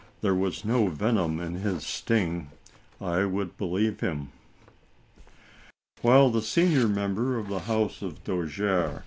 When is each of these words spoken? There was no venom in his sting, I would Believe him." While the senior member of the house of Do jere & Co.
There 0.21 0.33
was 0.33 0.65
no 0.65 0.87
venom 0.87 1.39
in 1.39 1.53
his 1.57 1.85
sting, 1.85 2.49
I 2.99 3.23
would 3.25 3.55
Believe 3.55 3.99
him." 3.99 4.31
While 6.01 6.31
the 6.31 6.41
senior 6.41 6.87
member 6.87 7.37
of 7.37 7.49
the 7.49 7.59
house 7.59 8.01
of 8.01 8.23
Do 8.23 8.47
jere 8.47 8.87
& 8.87 8.87
Co. 8.93 8.99